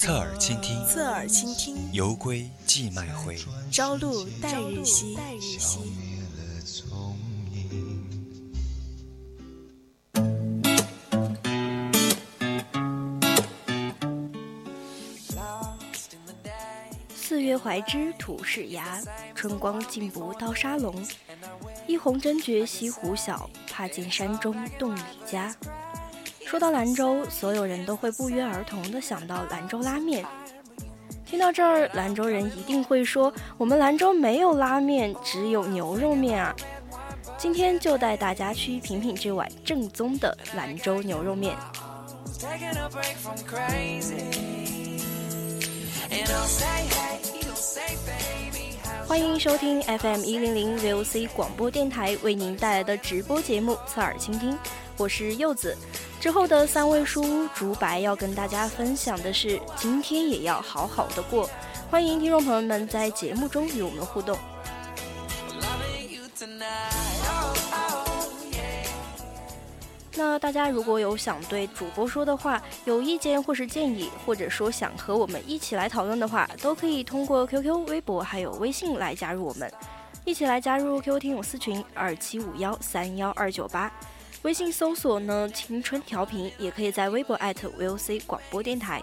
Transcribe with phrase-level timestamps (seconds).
[0.00, 1.76] 侧耳倾听，侧耳倾听。
[1.92, 3.36] 犹归寄麦回，
[3.70, 5.14] 朝露待日晞。
[5.14, 5.80] 待日晞
[17.14, 19.02] 四月怀之土是芽，
[19.34, 20.94] 春光进不到沙龙。
[21.86, 25.54] 一泓真觉西湖小，怕见山中洞里家。
[26.50, 30.26] 说到兰州，所有人都会不约而同地想到兰州拉面。
[31.24, 36.52] 听到这儿，兰州人一定会说：“我们兰州没有拉面，只有牛肉面啊！”
[37.38, 41.56] 今天就带大家去品品这碗正宗的兰州牛肉面。
[49.10, 54.52] 欢迎收听 FM 一零零 VOC 广播电台为您带来的直播节目《侧耳倾听》，
[54.96, 55.76] 我是柚子。
[56.20, 61.50] 之后的三位书屋竹白要跟大家分享的是，今天也要好好的过。
[61.90, 64.38] 欢迎听众朋友们在节目中与我们互动。
[70.22, 79.72] 那大家如果有想对主播说的话，有意见或是建议，或者说想和我们一起来讨论的话，都可以通过 QQ、微博还有微信来加入我们，
[80.26, 83.90] 一起来加入 QQ 听友私群二七五幺三幺二九八。
[84.42, 89.02] 微信搜索呢“青春调频”，也可以在微博艾特 @VOC 广播电台。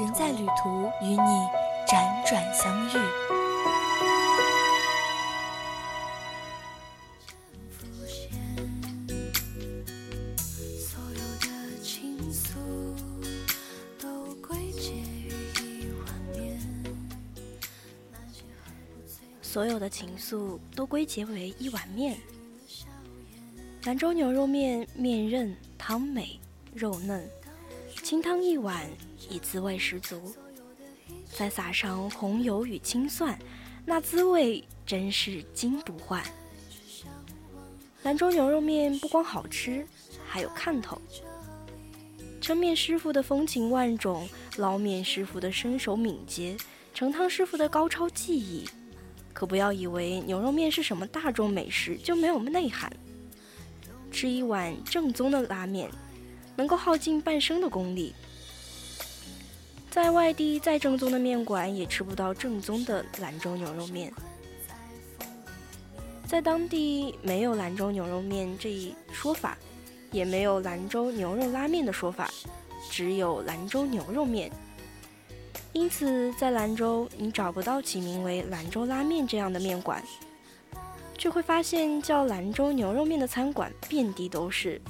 [0.00, 1.16] 人在旅途，与你
[1.86, 2.90] 辗转相遇。
[19.42, 22.18] 所有的情愫都归结为一碗面。
[23.84, 26.40] 兰州牛肉面，面韧汤美，
[26.74, 27.30] 肉嫩，
[28.04, 28.86] 清汤一碗，
[29.30, 30.20] 已滋味十足。
[31.32, 33.38] 再撒上红油与青蒜，
[33.86, 36.22] 那滋味真是金不换。
[38.02, 39.86] 兰州牛肉面不光好吃，
[40.28, 41.00] 还有看头。
[42.42, 44.28] 抻面师傅的风情万种，
[44.58, 46.54] 捞面师傅的身手敏捷，
[46.92, 48.68] 盛汤师傅的高超技艺。
[49.32, 52.94] 可不要以为牛肉面是什么大众美食就没有内涵。
[54.12, 55.90] 吃一碗正宗的拉面，
[56.56, 58.14] 能够耗尽半生的功力。
[59.90, 64.12] 在外地再正宗的面馆，也吃不到正宗的兰州牛肉面。
[66.26, 69.56] 在当地没有兰州牛肉面这一说法，
[70.10, 72.28] 也没有兰州牛肉拉面的说法，
[72.90, 74.50] 只有兰州牛肉面。
[75.72, 80.02] 因此，在兰州，你找不到起名为“兰州拉面”这样的面馆，
[81.18, 84.80] 却会发现叫“兰州牛肉面”的餐馆遍地都是。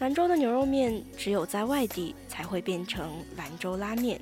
[0.00, 4.20] 兰州的牛肉面只有在外地才会变成兰州拉面。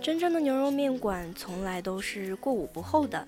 [0.00, 3.26] 真正的牛肉面馆从来都是过午不候的。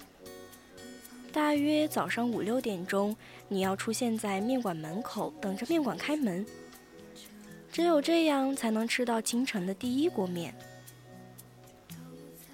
[1.33, 3.15] 大约早上五六点钟，
[3.49, 6.47] 你要出现在面馆门口，等着面馆开门。
[7.73, 10.55] 只有这样，才能吃到清晨的第一锅面。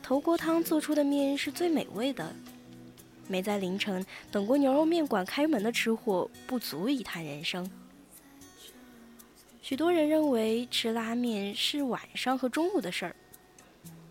[0.02, 2.32] 头锅汤做出的面是最美味的。
[3.28, 7.68] 没在凌晨等过牛肉面馆开门的吃货，不足以谈人生。
[9.60, 13.16] 许多人认为吃拉面是晚上和中午的事儿。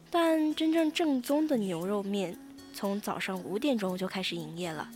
[0.09, 2.37] 但真正正宗的牛肉面，
[2.73, 4.89] 从早上五点钟就开始营业了。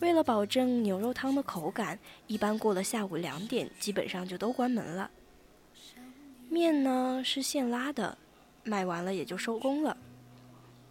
[0.00, 5.10] 为了保证牛肉汤的口感，一般过了下午两点，基本上就都关门了。
[6.48, 8.16] 面呢是现拉的，
[8.62, 9.96] 卖完了也就收工了。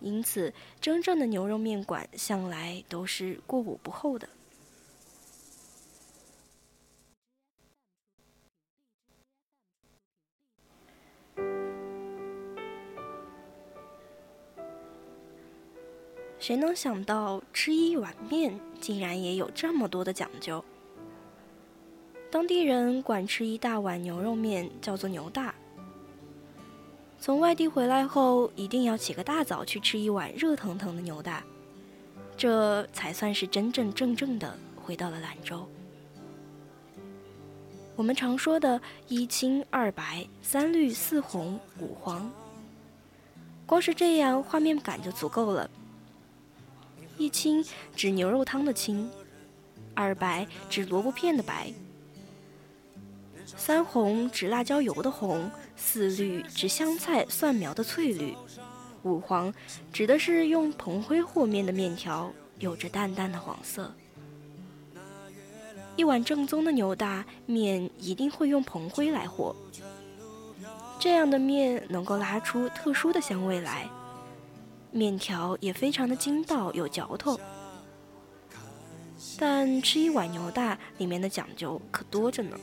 [0.02, 4.28] 因此，真正的牛肉面馆向来都是过午不候的。
[16.40, 20.64] 谁能想到吃一碗面竟然也有这么多的讲究？
[22.30, 25.56] 当地人管吃一大碗牛肉面叫做牛大。
[27.20, 31.44] 从外地回来后，一定要起个大早去吃一碗热腾腾的牛大，
[32.38, 35.68] 这才算是真真正正的回到了兰州。
[37.96, 42.32] 我们常说的一青二白三绿四红五黄，
[43.66, 45.68] 光是这样画面感就足够了。
[47.18, 47.66] 一青
[47.96, 49.10] 指牛肉汤的青，
[49.96, 51.74] 二白指萝卜片的白，
[53.46, 58.36] 三红指辣椒油的红，四绿指香菜蒜苗的翠绿，
[59.02, 59.52] 五黄
[59.92, 63.92] 指的是用蓬灰和面的面条，有着淡淡的黄色。
[65.96, 69.56] 一碗正宗的牛大面一定会用蓬灰来和，
[71.00, 73.90] 这样的面能够拉出特殊的香味来。
[74.92, 77.40] 面条也非常的筋道有嚼头，
[79.38, 82.58] 但吃一碗牛大里面的讲究可多着呢。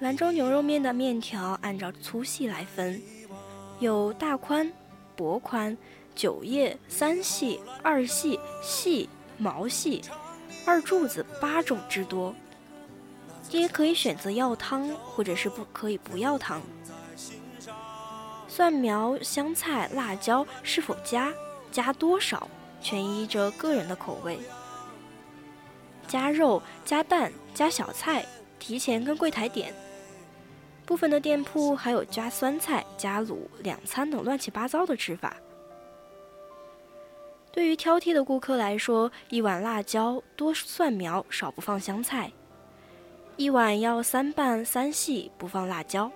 [0.00, 3.00] 兰州牛肉面的面条按照粗细来分，
[3.78, 4.72] 有大宽、
[5.14, 5.76] 薄宽、
[6.14, 10.02] 九叶、三细、二细、细、毛细、
[10.64, 12.34] 二柱子八种之多。
[13.58, 16.60] 也可以选择要汤，或者是不可以不要汤。
[18.46, 21.32] 蒜苗、香菜、辣椒是否加，
[21.70, 22.48] 加多少，
[22.80, 24.38] 全依着个人的口味。
[26.06, 28.26] 加肉、加蛋、加小菜，
[28.58, 29.72] 提前跟柜台点。
[30.84, 35.36] 部分的店铺还有加酸菜、加卤、两餐等乱七八糟的吃法。
[37.52, 42.32] 对于挑剔的顾客来说，一碗辣椒多蒜苗，少不放香菜。
[43.40, 46.12] 一碗要三拌三细，不放辣椒。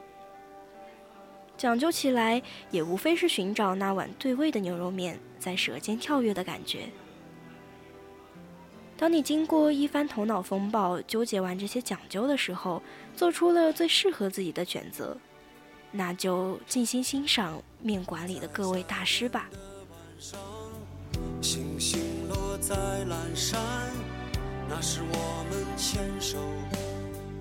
[1.56, 6.86] 讲究起来，也无非是寻找那碗对味的牛肉面在舌尖跳跃的感觉。
[8.98, 12.82] 当你经过一番头脑风暴，纠结完这些讲究的时候，
[13.16, 15.16] 做出了最适合自己的选择，
[15.92, 19.48] 那就静心欣赏面馆里的各位大师吧。
[21.40, 23.58] 星星落在蓝山，
[24.68, 26.36] 那是我们牵手。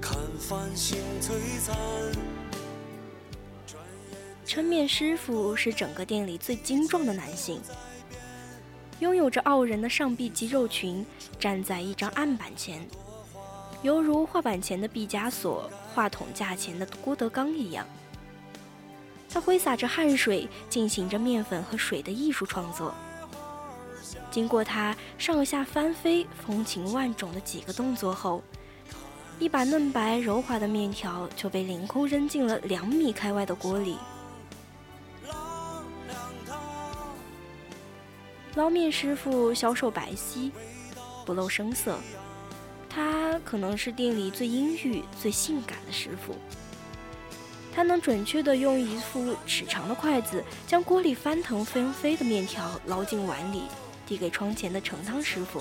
[0.03, 1.73] 看繁星璀璨
[4.45, 7.61] 抻面师傅是整个店里最精壮的男性，
[8.99, 11.05] 拥有着傲人的上臂肌肉群，
[11.39, 12.85] 站在一张案板前，
[13.81, 17.87] 犹如画板前的毕加索，话筒架前的郭德纲一样。
[19.29, 22.93] 他挥洒着汗水，进行着面粉和水的艺术创作。
[24.29, 28.43] 经过他上下翻飞、风情万种的几个动作后。
[29.39, 33.97] 一把嫩白柔滑的面条就被凌空扔进了两米开外的锅里。
[38.55, 40.51] 捞面师傅消瘦白皙，
[41.25, 41.99] 不露声色，
[42.87, 46.35] 他可能是店里最阴郁、最性感的师傅。
[47.75, 53.63] 他能准确地用一副尺长的筷子，将锅里翻腾纷飞的面条捞进碗里，
[54.05, 55.59] 递给窗前的盛汤师傅。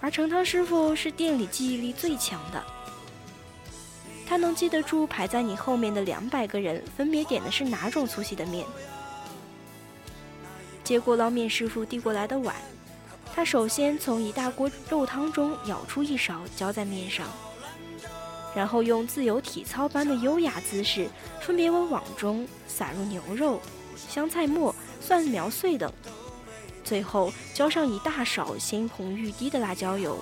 [0.00, 2.62] 而盛汤师傅是店里记忆力最强的，
[4.26, 8.64] 他能记得住排在你后面的两百个人分别点的是哪种粗细的面。
[10.84, 12.54] 接过捞面师傅递过来的碗，
[13.34, 17.26] 他首先从一大锅肉汤中舀出一勺浇在面上，
[18.54, 21.08] 然后用自由体操般的优雅姿势，
[21.40, 23.60] 分别往碗中撒入牛肉、
[23.96, 25.92] 香菜末、蒜苗碎等。
[26.88, 30.16] 最后浇上一大勺鲜红欲滴的辣椒油，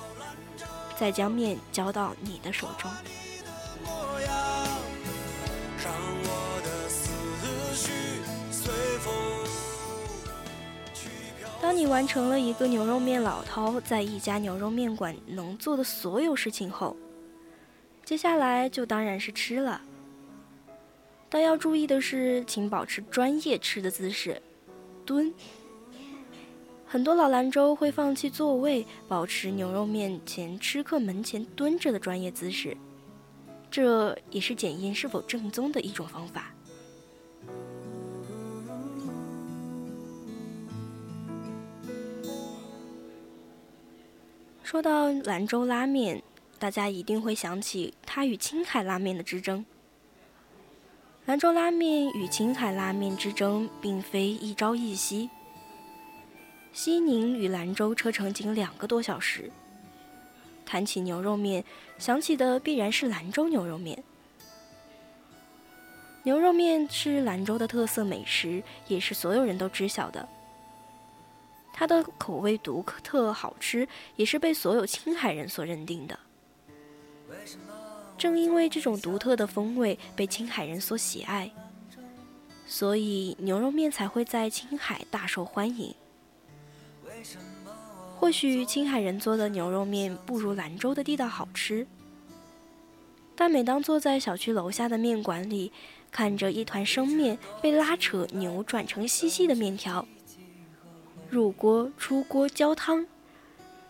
[0.99, 2.91] 再将面浇到你的手中。
[11.61, 16.97] 当你完成了一个牛肉面老饕在一家牛肉面馆能做的所有事情后，
[18.03, 19.81] 接下来就当然是吃了。
[21.29, 24.41] 但要注意的是，请保持专业吃的姿势，
[25.05, 25.33] 蹲。
[26.89, 32.75] 很多老兰州会放弃座位保持牛肉面前吃客门前蹲着的专业姿势。
[33.69, 36.53] 这也是检验是否正宗的一种方法。
[44.63, 46.21] 说到兰州拉面
[46.57, 49.65] 大家一定会想起它与青海拉面的之争。
[51.25, 55.29] 兰州拉面与青海拉面之争并非一朝一夕。
[56.77, 59.49] 西宁与兰州车程仅两个多小时。
[60.63, 61.65] 谈起牛肉面，
[61.97, 64.03] 想起的必然是兰州牛肉面。
[66.21, 70.29] 牛肉面是兰州的特色美食，也是所有人都知晓的。
[71.73, 76.19] 它的口味独特、好吃，也是被所有青海人所认定的。
[78.19, 81.51] 正因为这种独特的风味被青海人所喜爱，
[82.67, 85.91] 所以牛肉面才会在青海大受欢迎。
[88.19, 91.85] 或许青海人做的牛肉面不如兰州的地道好吃，
[93.35, 95.71] 但每当坐在小区楼下的面馆里，
[96.11, 100.07] 看着一团生面被拉扯扭转成细细的面条，
[101.29, 103.05] 入锅出锅浇汤，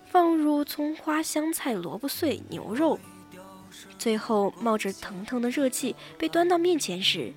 [0.06, 3.00] 放入葱花、香菜、萝卜碎、牛肉，
[3.98, 7.34] 最后冒着腾腾的热气被端到面前时，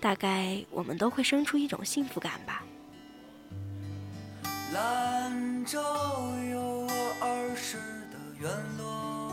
[0.00, 2.64] 大概我们都会生出一种幸福感吧。
[4.72, 5.78] 兰州
[6.50, 7.76] 有我儿时
[8.10, 9.32] 的院落。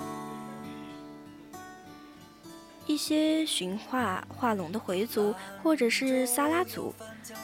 [2.85, 5.33] 一些寻化化龙的回族
[5.63, 6.93] 或者是撒拉族，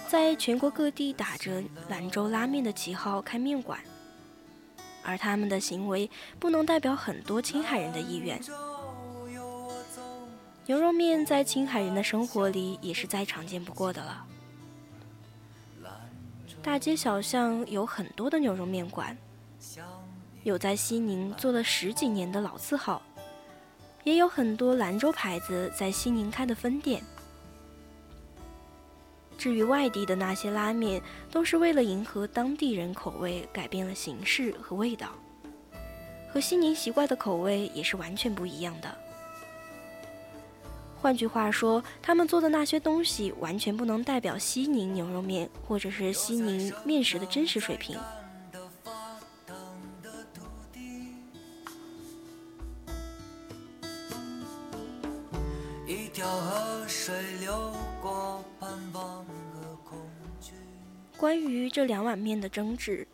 [0.08, 3.80] 在全国各地打着兰州拉面的旗号开面馆，
[5.04, 8.40] 而他们的行为不能代表很多青海人的意愿。
[10.66, 14.26] 牛肉面在青海人的生活里也是再常见不过的了。
[16.62, 19.18] 大街小巷有很多的牛肉面馆，
[20.44, 23.02] 有在西宁做了十几年的老字号，
[24.04, 27.02] 也有很多兰州牌子在西宁开的分店。
[29.38, 35.10] 至于外地的那些拉面，都是为了迎合当地人口味改变了形式和味道，
[36.30, 38.98] 和西宁习惯的口味也是完全不一样的。
[41.00, 47.98] 换句话说，他们做的那些东西完全不能代表西宁牛肉面或者是西宁面食的真实水平。
[61.16, 63.08] 关于这两碗面的争执，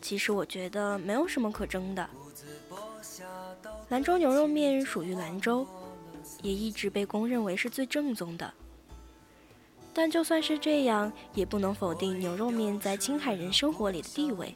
[0.00, 2.08] 其实我觉得没有什么可争的。
[3.88, 5.66] 兰州牛肉面属于兰州。
[6.42, 8.52] 也一直被公认为是最正宗的，
[9.92, 14.54] 但就算是这样，也不能否定牛肉面在青海人生活里的地位，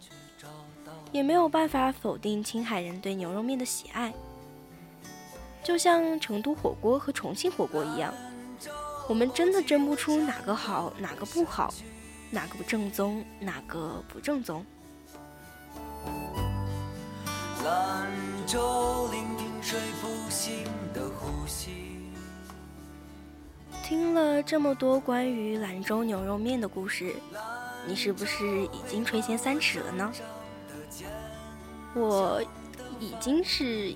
[1.11, 4.13] 也没有办法否定青海人对牛肉面的喜爱。
[5.65, 8.13] 就像成都火锅和重庆火锅一样，
[9.09, 11.73] 我们真的争不出哪个好，哪个不好，
[12.31, 14.65] 哪个不正宗，哪个不正宗。
[17.65, 18.09] 兰
[18.45, 19.09] 州
[19.63, 21.71] 聆听水复兴的呼吸。
[23.85, 27.15] 听了这么多关于兰州牛肉面的故事，
[27.87, 30.13] 你是不是已经垂涎三尺了呢？
[31.95, 32.43] 我
[32.99, 33.95] 已经是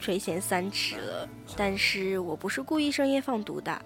[0.00, 3.82] 垂涎三尺了，但是我不是故意深夜放毒的。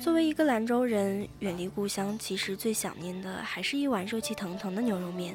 [0.00, 5.34] 作为一个兰州人，远离故乡，其实最想念的还是一碗热气腾腾的牛肉面。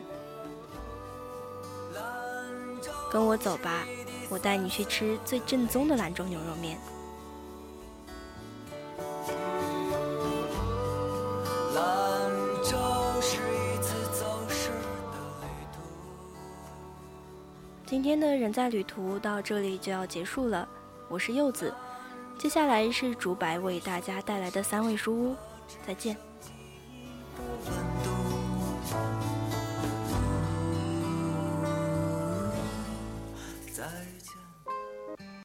[3.11, 3.85] 跟我走吧，
[4.31, 6.77] 我带你去吃最正宗的兰州牛肉面。
[17.85, 20.65] 今天的人在旅途到这里就要结束了，
[21.09, 21.73] 我是柚子，
[22.39, 25.35] 接下来是竹白为大家带来的三味书屋，
[25.85, 26.15] 再见。